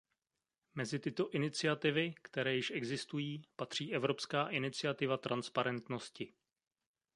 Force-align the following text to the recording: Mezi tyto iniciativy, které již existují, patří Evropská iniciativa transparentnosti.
Mezi 0.75 0.99
tyto 0.99 1.29
iniciativy, 1.31 2.13
které 2.21 2.55
již 2.55 2.71
existují, 2.75 3.43
patří 3.55 3.93
Evropská 3.93 4.47
iniciativa 4.47 5.17
transparentnosti. 5.17 6.33